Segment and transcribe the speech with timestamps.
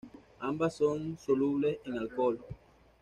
[0.39, 2.39] Ambas son solubles en alcohol.